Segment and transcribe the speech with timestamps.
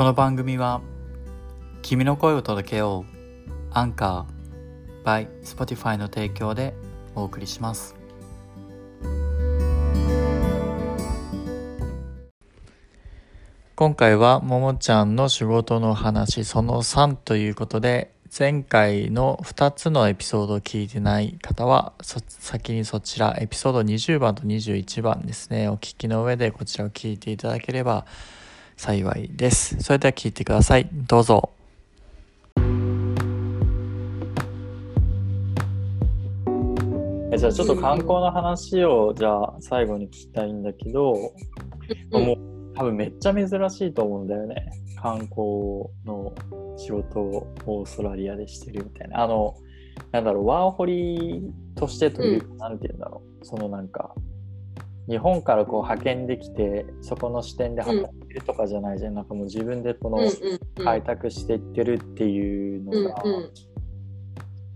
[0.00, 0.80] この番組は
[1.82, 6.72] 君の声を届けようアンカー by Spotify の提供で
[7.14, 7.94] お送りします。
[13.76, 25.68] 今回はももちゃんの仕事の話その3ということで前回の2つのエピソードを聞いてない方は先にそちらエピソード20番と21番ですね。
[25.68, 28.06] お聞きの上でこちらを聞いていただければ
[28.80, 29.76] 幸いです。
[29.80, 30.88] それでは聞いてください。
[30.90, 31.50] どうぞ。
[37.30, 41.12] えじゃあちょっと観光の話をじゃあ最後に聞きたいんだけど、
[42.12, 42.36] うん、もう
[42.74, 44.72] 多分めっちゃ珍しいと思うんだよね。
[44.96, 45.36] 観光
[46.06, 46.32] の
[46.78, 49.22] 仕事をオーストラリアでしてるみたいな。
[49.22, 49.58] あの、
[50.10, 51.42] なんだろう、ワーホリ
[51.74, 53.44] としてという、うん、なんて言うんだろう。
[53.44, 54.14] そのなんか、
[55.06, 60.18] 日本からこう派遣できてそこの視点で働いてるとかじゃないじゃん、うん、なんかもう自分でこの
[60.84, 63.50] 開拓していってるっていうのが、うんうん、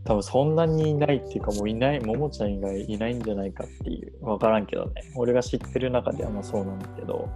[0.04, 4.12] 多分そんなにいないっていうかもういないももちゃん以外いないんじゃないかっていう。
[4.20, 4.92] 分からんけどね。
[5.16, 7.28] 俺が知ってる中ではまあそうなんだけど、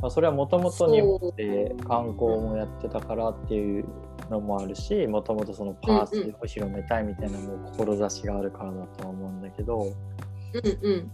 [0.00, 3.84] まあ、それはもともと日本で観光もやってたからっていう
[4.30, 9.78] のもあるしもともとそのパースを広めたいみたいなもう志があるからだとは思うんだけど。
[9.80, 11.10] うんうん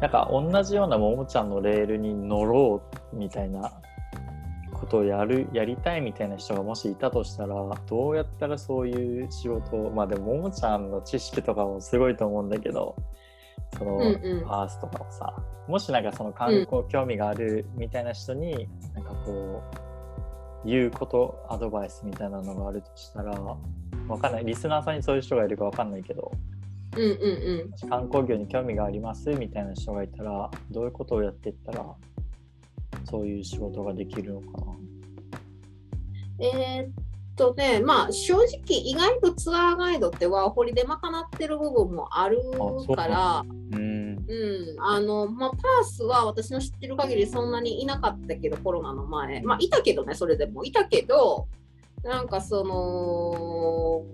[0.00, 3.72] なんか同じようなももちゃんのレールに乗ろうみたいな
[4.74, 7.54] ことをやるやりたいみたいな人がもしいたとしたら
[7.86, 12.94] どうやったらそういう仕事をまあでもももちゃんの知識とかもすごいと思うんだけど
[13.78, 13.98] その、
[14.46, 15.34] パースとかをさ
[15.66, 19.62] もしなんかその観光興味があるみたいな人に、なんかこ
[20.64, 24.44] う言うことアドバイスみたいなのがあるとしたらわかんない。
[24.44, 26.30] リスナーさんにそういう人がいるかわかんないけど
[26.96, 27.10] うんうん
[27.82, 31.84] うん、観光業に興味がありますみたいな人がいたらどういうことをやっていったら
[33.04, 34.46] そういう仕事ができるのか
[36.38, 36.46] な？
[36.46, 36.90] えー、っ
[37.36, 42.40] とねまあ正直意外とツアーガイドってワーホリで賄ってる部分もある
[42.96, 43.44] から
[44.28, 44.34] う
[44.74, 49.40] ん、あのまあ、パースは私の知ってる限りそんなにいなかったけどコロナの前。
[49.42, 50.64] まあいたけどねそれでも。
[50.64, 51.46] いたけど
[52.02, 54.04] なんかその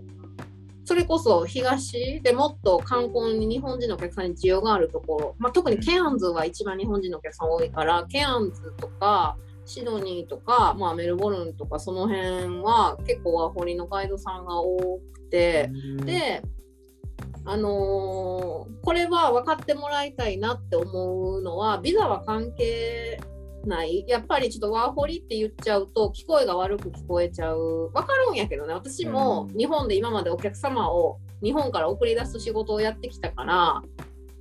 [0.84, 15.70] それこそ東でもっと観光に日本人のお客さんに需要があるところ、まあ、特にケアンズは一番日本人のお客さん多いからケアンズとかシドニーとか、まあ、メルボルンとかその辺は結構ワーホリのガイドさんが多くて、
[16.04, 16.42] で
[17.44, 23.20] あのー、これは分かってもらいたいなって思うのはビザは関係
[23.66, 24.04] ない。
[24.08, 27.90] やっぱりちょっとワーホリって言っちゃうと聞こえが悪く聞こえちゃう。
[27.92, 28.74] 分かるんやけどね。
[28.74, 33.82] 私も日本で今までお客様を日本から送り出す仕事をやってきたから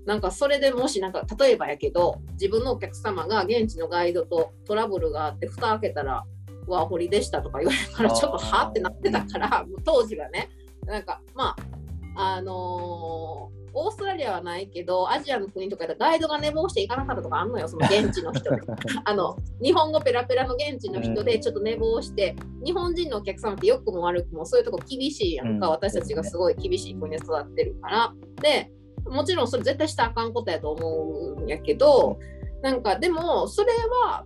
[0.05, 6.23] なんかそれでもしなんか例えばやけど自分のお客様が現地のガイドとトラブルがあって蓋開けたら
[6.67, 10.49] ワーホリでしたとか言われたらちょっとはってなってたから当時はね。
[10.85, 11.70] なんかまあ
[12.16, 18.51] あのーオーストラリアはないけどアジアの国とかでガイドが寝坊していかなかったとかあんのよその現地の人
[19.05, 28.13] あの日本語ペラペラの現地の人でちょっと寝坊して日本人のお客様って良くも悪くもそういうとこ厳しいやんか、うん、私たちがすごい厳しい国で育ってるから。
[28.41, 28.72] で
[29.05, 32.19] もちろんそれ絶対したらあかんことやと思うんやけど
[32.61, 33.73] なんかでもそれ
[34.03, 34.25] は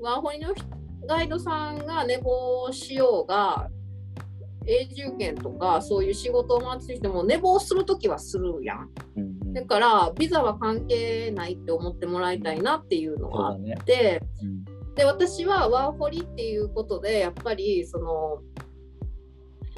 [0.00, 0.54] ワーホリの
[1.06, 3.68] ガイドさんが寝坊しようが
[4.70, 8.90] 永住権とかそういう仕事を回ってきても寝坊するときはするやん。
[9.16, 14.20] うん、だからビザは関係ないって思ってもらいたいなっていうのがあって、ね。
[14.42, 18.38] うん、で私はワーホリっていうことでやっぱりその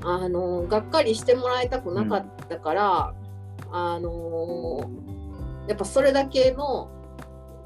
[0.03, 3.15] あのがっかりしてもらいたくなかったから、
[3.69, 4.91] うん、あの
[5.69, 6.91] やっぱそれだけの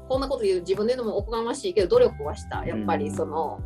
[0.07, 2.65] こんなこと言う自分で言うのもおこがましいけど努力はした。
[2.65, 3.59] やっぱりその。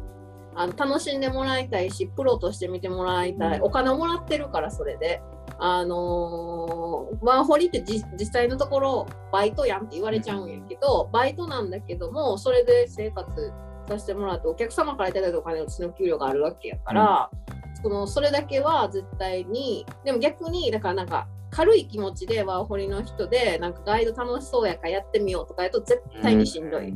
[0.53, 3.61] うんあの楽しんでもらいたいしプロとして見てもらいたい。
[3.61, 5.21] お金をもらってるからそれで。
[5.63, 13.51] あのー、ワンホリって実際のところバイトやんって言われちゃうんやけどバイトなんだけどもそれで生活
[13.87, 17.29] させてもらってお客様からいただいたお金うちの給料があるわけやから、
[17.75, 26.91] うん、そのそれだけは絶対にでも逆にだからなんか軽い気持ちでワーホリの人でなんかガイド楽しそうやからやってみようとかやると絶対にしんどい。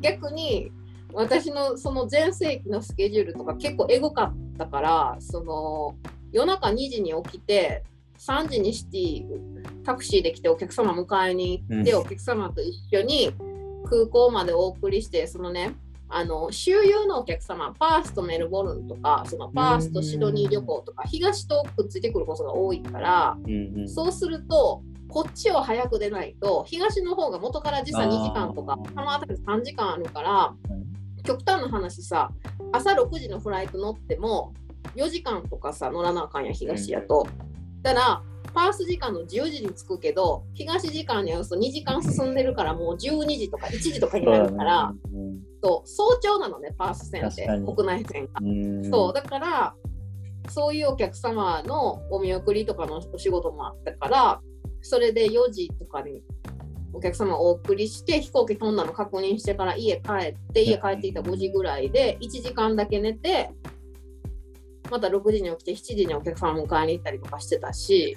[0.00, 0.72] 逆に
[1.12, 5.96] 私のその全盛期のスケジュールとか結構エゴかったからその
[6.32, 7.82] 夜中2時に起きて
[8.18, 9.24] 3時にシティ
[9.84, 13.32] タクシーで来てお客様迎えに行って、うん、お客様と一緒に
[13.88, 15.74] 空港までお送りしてそのね
[16.10, 30.54] あの周遊のお客様パースとメルボルンとかそのパースとシドニー旅行とか東とくっついてくることが多いから、うんうん、そうするとこっちを早く出ないと東の方が元から時差2時間とかたまたま3時間あるから
[31.24, 32.30] 極端な話さ
[32.72, 34.52] 朝6時のフライト乗っても
[34.96, 37.26] 4時間とかさ乗らなあかんや東やと。
[37.82, 38.22] だから
[38.54, 44.92] パース時間の10時に着くけど東時間には2時間進んでるからもう12時とか1時とかになるから
[45.62, 48.90] そう、早朝なのねパース線って国内線が。
[48.90, 49.74] そうだから
[50.48, 54.40] そういうお客様のお見送りとかのお仕事もあったから
[54.80, 56.22] それで4時とかに
[56.92, 63.50] お客様をお送りして飛行機飛んだの確認してから家帰って家帰ってきた5時ぐらいで1時間だけ寝て
[64.90, 68.16] また6時に起きて7時にお客様迎えに行ったりとかしてたし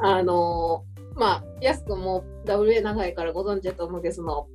[0.00, 0.84] あの
[1.14, 4.48] まあ安くも WA 長いからご存知だと思うけどその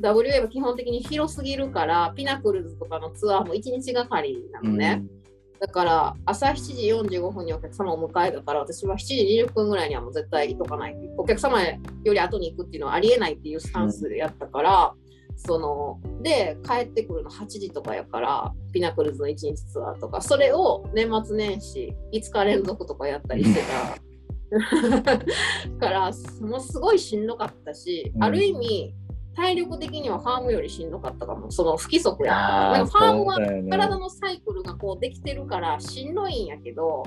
[0.00, 5.02] WA は基本的に広すぎるからピナクルズとかのツアーも1日がかりなのね。
[5.10, 5.17] うん
[5.60, 23.98] だから朝7時45分にお客様を迎えたから私は7時20分ぐらいにはもう絶対行っとかないお客様より後に行くっていうのはありえないっていうスタンスでやったから、うん、そので帰ってくるの8時とかやからピナクルズの1日ツアーとかそれを年末年始5日連続とかやったりしてた。
[25.78, 26.10] から
[26.40, 28.94] もうすごいしんどかったし、うん、ある意味
[29.38, 31.52] 体力的にはファームよりしんどかったかも。
[31.52, 32.72] その不規則や。
[32.72, 33.36] ったファームは
[33.70, 37.04] 体のサイクルがこうできてるからしんどいんやけど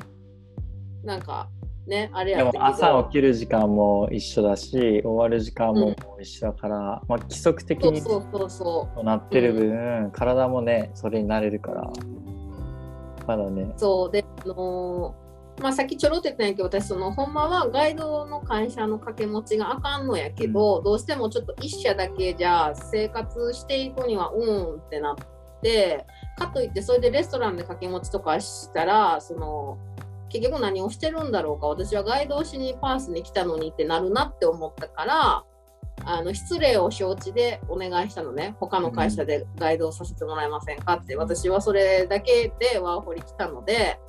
[1.03, 1.49] なんか
[1.85, 11.91] ねあれやでも朝起きる時間も一緒だし終わる時間も一緒だから、うん、まあ、規則的にそうそうそうなってる分、うん、体もねそれになれるから
[13.27, 13.73] まだね。
[13.75, 25.15] そうであのーまあ、さっきちょろって言ったんやけど私そのほんまはガイドの会社の掛け持ちがあかんのやけど、うん、どうしてもちょっと一社だけじゃ生活していくにはうんってなっ
[25.61, 26.05] て
[26.37, 29.77] かといってそれでレストランで掛け持ちとかしたらその
[30.29, 35.43] 結局何をしてるんだろうか私はガイドをしにパースに来たのにってなるなって思ったから
[36.03, 43.99] あの失礼を承知でお願いしたのね他の会社でガイドをさせてもらえませんかって私はそれだけでワーホリ来たので。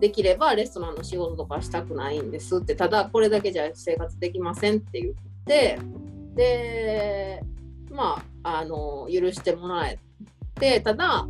[0.00, 5.14] できればレストランの仕事とかしたくないんですってただこれだけじゃ生活できませんって言っ
[5.44, 5.78] て
[6.34, 7.42] で
[7.90, 9.98] まああの許してもらえ
[10.54, 11.26] てただ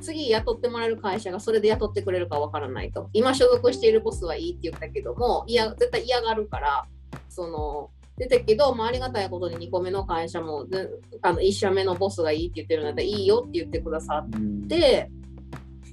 [0.00, 3.08] 次雇ってもらえる会社がそれで雇ってくれるかわからないと。
[3.12, 6.86] 今所属しているボスはいいって言ったけどもいや絶対嫌がるから
[7.28, 10.66] その出てけど、まあ、ありがたいことに2個目の会社も
[11.22, 14.30] あの1社目のボスがいいって言ってるのでいいよって言ってくださっ
[14.68, 15.10] て、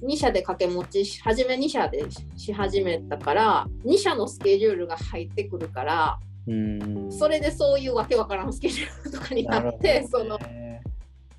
[0.02, 2.04] 2社で掛け持ちし初め2社で
[2.36, 6.18] し始めたから2社のスケジュールが入ってくるから
[7.10, 10.38] それでそういうわけわからんスケジュールとかになってその、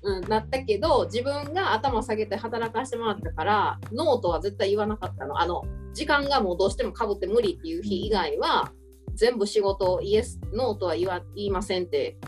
[0.02, 5.40] うん、なったけど自分が頭下げて働かせてもらったからノーとは絶対言わなかったの。
[5.40, 8.72] あの時間がもうどうしてもかぶって無理っていう日以外は
[9.14, 12.18] 全部仕事イエスノーとは言わ言いませんって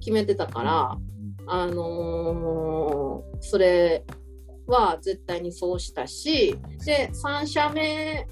[0.00, 0.98] 決めてたから、
[1.46, 4.04] あのー、それ
[4.66, 8.26] は絶対にそうしたしで3社目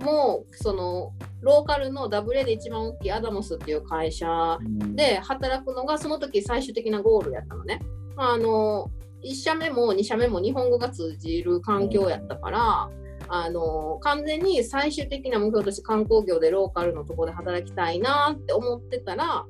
[0.00, 4.58] もそのローカルの WA で一番大きいアダモスっていう会社
[4.94, 7.80] で働くのがその時最終的なゴールやったのね。
[8.16, 8.90] あの
[9.24, 12.90] 1社目も2社目も日本語が通じる環境やったから、
[13.28, 19.46] あの完全に最終的な目標として観光業でローカルのとこで働きたいなって思ってたら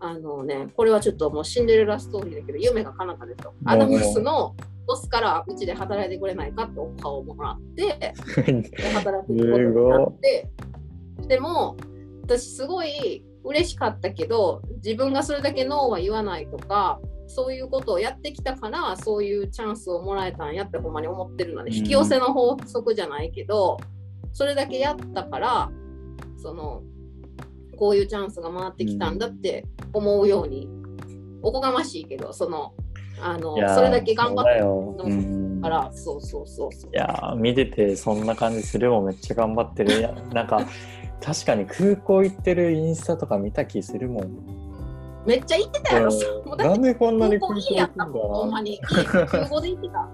[0.00, 3.54] あのねこれはちょっともうシンデレラストーリーだけど夢が叶ったですよ。
[3.64, 4.54] アダムスの
[4.86, 8.14] ボスからうちで働いてくれないかってオファーをもらって
[8.94, 10.50] 働くことになって
[11.28, 11.76] でも
[12.24, 23.78] 私すごい嬉しかったけど自分がそれだけノーは言わないとかそういうことをやってきたからそういうチャンスをもらえたんやってほんまに思ってるので、引き寄せの法則じゃないけど
[24.32, 25.70] それだけやったから
[26.36, 26.82] その
[27.76, 30.68] こういうチャンスが回ってきたんだって思うように
[31.42, 32.74] おこがましいけどその
[33.20, 36.90] あのそれだけ頑張ってから、そうそうそうそう。
[36.92, 40.00] いや見ててそんな感じするもんめっちゃ頑張ってる。
[40.00, 40.66] や なんか
[41.20, 44.72] 確かに空港行ってるインスタとか見た気するもん。
[45.24, 46.56] めっちゃ行ってたやろ。
[46.56, 48.80] なんでこんなに空港行くんだほんまに。
[48.80, 50.08] 空港で行ってた。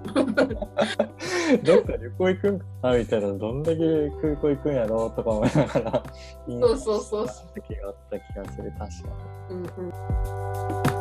[1.65, 6.03] どっか旅行行くんかなみたいな、どんだけ空港行くんやろとか思いながら、
[6.47, 7.27] そうそうそう。
[7.55, 8.89] 時があった気がする、確か
[9.49, 9.55] に。
[9.55, 9.63] うん
[10.93, 10.98] うん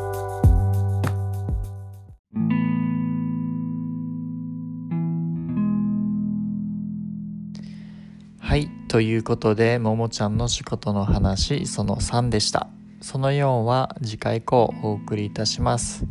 [8.48, 8.70] はい。
[8.88, 12.70] ということで、ももちゃんの仕事の話、その3でした。
[13.02, 16.06] その4は次回以降お送りいたします。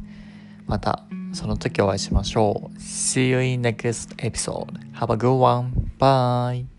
[0.67, 1.03] また、
[1.33, 2.79] その時お会いしましょう。
[2.79, 4.67] See you in next episode.
[4.97, 5.73] Have a good one.
[5.99, 6.76] Bye.